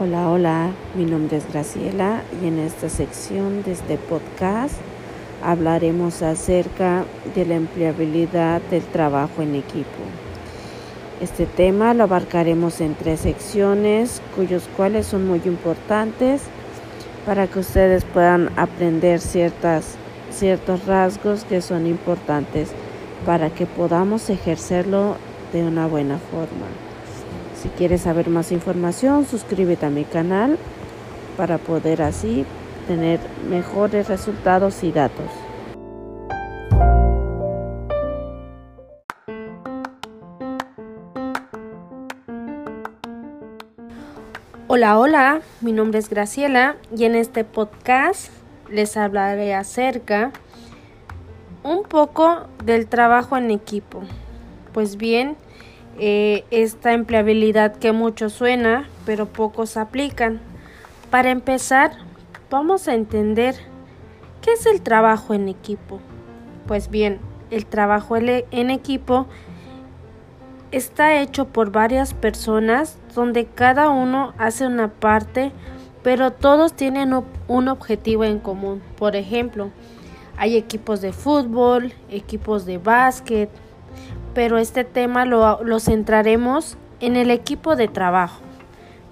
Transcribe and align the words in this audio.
Hola, 0.00 0.28
hola, 0.28 0.70
mi 0.96 1.04
nombre 1.04 1.36
es 1.36 1.48
Graciela 1.52 2.24
y 2.42 2.48
en 2.48 2.58
esta 2.58 2.88
sección 2.88 3.62
de 3.62 3.70
este 3.70 3.96
podcast 3.96 4.74
hablaremos 5.40 6.20
acerca 6.20 7.04
de 7.36 7.46
la 7.46 7.54
empleabilidad 7.54 8.60
del 8.72 8.82
trabajo 8.82 9.40
en 9.40 9.54
equipo. 9.54 10.02
Este 11.20 11.46
tema 11.46 11.94
lo 11.94 12.02
abarcaremos 12.02 12.80
en 12.80 12.96
tres 12.96 13.20
secciones, 13.20 14.20
cuyos 14.34 14.68
cuales 14.76 15.06
son 15.06 15.28
muy 15.28 15.40
importantes 15.44 16.42
para 17.24 17.46
que 17.46 17.60
ustedes 17.60 18.04
puedan 18.04 18.50
aprender 18.56 19.20
ciertas, 19.20 19.94
ciertos 20.32 20.86
rasgos 20.86 21.44
que 21.44 21.60
son 21.60 21.86
importantes 21.86 22.72
para 23.24 23.48
que 23.50 23.66
podamos 23.66 24.28
ejercerlo 24.28 25.14
de 25.52 25.62
una 25.62 25.86
buena 25.86 26.18
forma. 26.18 26.83
Si 27.64 27.70
quieres 27.70 28.02
saber 28.02 28.28
más 28.28 28.52
información, 28.52 29.24
suscríbete 29.24 29.86
a 29.86 29.88
mi 29.88 30.04
canal 30.04 30.58
para 31.38 31.56
poder 31.56 32.02
así 32.02 32.44
tener 32.86 33.18
mejores 33.48 34.06
resultados 34.06 34.84
y 34.84 34.92
datos. 34.92 35.30
Hola, 44.68 44.98
hola, 44.98 45.40
mi 45.62 45.72
nombre 45.72 46.00
es 46.00 46.10
Graciela 46.10 46.76
y 46.94 47.04
en 47.04 47.14
este 47.14 47.44
podcast 47.44 48.30
les 48.68 48.98
hablaré 48.98 49.54
acerca 49.54 50.32
un 51.62 51.82
poco 51.84 52.46
del 52.62 52.88
trabajo 52.88 53.38
en 53.38 53.50
equipo. 53.50 54.02
Pues 54.74 54.98
bien, 54.98 55.38
eh, 55.98 56.44
esta 56.50 56.92
empleabilidad 56.92 57.76
que 57.76 57.92
mucho 57.92 58.30
suena, 58.30 58.88
pero 59.06 59.26
pocos 59.26 59.76
aplican. 59.76 60.40
Para 61.10 61.30
empezar, 61.30 61.92
vamos 62.50 62.88
a 62.88 62.94
entender 62.94 63.54
qué 64.42 64.52
es 64.52 64.66
el 64.66 64.82
trabajo 64.82 65.34
en 65.34 65.48
equipo. 65.48 66.00
Pues 66.66 66.90
bien, 66.90 67.20
el 67.50 67.66
trabajo 67.66 68.16
en 68.16 68.70
equipo 68.70 69.26
está 70.72 71.20
hecho 71.20 71.46
por 71.46 71.70
varias 71.70 72.14
personas 72.14 72.98
donde 73.14 73.46
cada 73.46 73.90
uno 73.90 74.34
hace 74.38 74.66
una 74.66 74.88
parte, 74.88 75.52
pero 76.02 76.32
todos 76.32 76.74
tienen 76.74 77.14
un 77.46 77.68
objetivo 77.68 78.24
en 78.24 78.40
común. 78.40 78.82
Por 78.96 79.14
ejemplo, 79.14 79.70
hay 80.36 80.56
equipos 80.56 81.00
de 81.00 81.12
fútbol, 81.12 81.92
equipos 82.10 82.66
de 82.66 82.78
básquet, 82.78 83.50
pero 84.34 84.58
este 84.58 84.84
tema 84.84 85.24
lo, 85.24 85.80
centraremos 85.80 86.76
en 87.00 87.16
el 87.16 87.30
equipo 87.30 87.76
de 87.76 87.88
trabajo. 87.88 88.40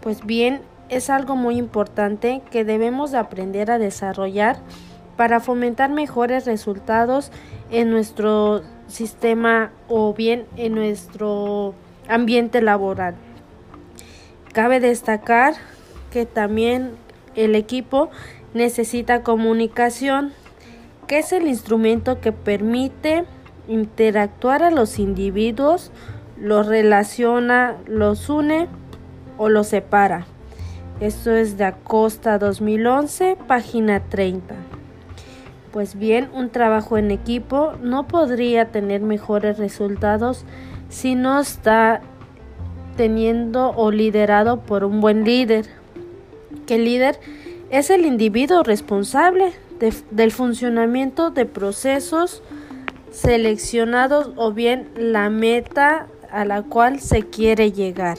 Pues 0.00 0.24
bien, 0.24 0.62
es 0.88 1.10
algo 1.10 1.36
muy 1.36 1.56
importante 1.56 2.42
que 2.50 2.64
debemos 2.64 3.12
de 3.12 3.18
aprender 3.18 3.70
a 3.70 3.78
desarrollar 3.78 4.58
para 5.16 5.40
fomentar 5.40 5.90
mejores 5.90 6.46
resultados 6.46 7.30
en 7.70 7.90
nuestro 7.90 8.62
sistema 8.88 9.70
o 9.88 10.14
bien 10.14 10.46
en 10.56 10.74
nuestro 10.74 11.74
ambiente 12.08 12.62
laboral. 12.62 13.14
Cabe 14.52 14.80
destacar 14.80 15.54
que 16.10 16.26
también 16.26 16.92
el 17.36 17.54
equipo 17.54 18.10
necesita 18.54 19.22
comunicación, 19.22 20.32
que 21.06 21.18
es 21.18 21.32
el 21.32 21.46
instrumento 21.46 22.20
que 22.20 22.32
permite 22.32 23.26
interactuar 23.70 24.64
a 24.64 24.70
los 24.70 24.98
individuos, 24.98 25.92
los 26.36 26.66
relaciona, 26.66 27.76
los 27.86 28.28
une 28.28 28.68
o 29.38 29.48
los 29.48 29.68
separa. 29.68 30.26
Esto 31.00 31.30
es 31.30 31.56
de 31.56 31.64
Acosta 31.64 32.38
2011, 32.38 33.38
página 33.46 34.00
30. 34.00 34.54
Pues 35.72 35.94
bien, 35.94 36.28
un 36.34 36.50
trabajo 36.50 36.98
en 36.98 37.12
equipo 37.12 37.72
no 37.80 38.08
podría 38.08 38.66
tener 38.66 39.02
mejores 39.02 39.56
resultados 39.56 40.44
si 40.88 41.14
no 41.14 41.38
está 41.40 42.00
teniendo 42.96 43.70
o 43.70 43.92
liderado 43.92 44.60
por 44.60 44.82
un 44.82 45.00
buen 45.00 45.24
líder. 45.24 45.66
Que 46.66 46.74
el 46.74 46.84
líder 46.84 47.20
es 47.70 47.88
el 47.90 48.04
individuo 48.04 48.64
responsable 48.64 49.52
del 50.10 50.32
funcionamiento 50.32 51.30
de 51.30 51.46
procesos, 51.46 52.42
seleccionados 53.10 54.30
o 54.36 54.52
bien 54.52 54.90
la 54.96 55.30
meta 55.30 56.06
a 56.30 56.44
la 56.44 56.62
cual 56.62 57.00
se 57.00 57.22
quiere 57.22 57.72
llegar. 57.72 58.18